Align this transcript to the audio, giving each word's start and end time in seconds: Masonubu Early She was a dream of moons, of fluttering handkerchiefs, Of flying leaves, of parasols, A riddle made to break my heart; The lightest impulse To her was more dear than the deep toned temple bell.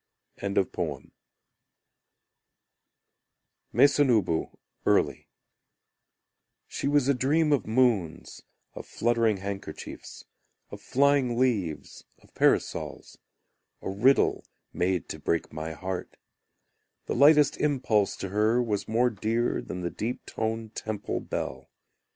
Masonubu 3.73 4.57
Early 4.83 5.29
She 6.67 6.87
was 6.87 7.07
a 7.07 7.13
dream 7.13 7.53
of 7.53 7.67
moons, 7.67 8.41
of 8.73 8.87
fluttering 8.87 9.37
handkerchiefs, 9.37 10.25
Of 10.71 10.81
flying 10.81 11.37
leaves, 11.37 12.03
of 12.17 12.33
parasols, 12.33 13.19
A 13.83 13.91
riddle 13.91 14.43
made 14.73 15.07
to 15.09 15.19
break 15.19 15.53
my 15.53 15.73
heart; 15.73 16.17
The 17.05 17.13
lightest 17.13 17.57
impulse 17.57 18.15
To 18.17 18.29
her 18.29 18.59
was 18.59 18.87
more 18.87 19.11
dear 19.11 19.61
than 19.61 19.81
the 19.81 19.91
deep 19.91 20.25
toned 20.25 20.73
temple 20.73 21.19
bell. 21.19 21.69